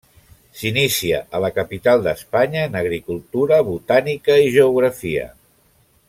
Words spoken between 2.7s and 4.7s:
agricultura, botànica i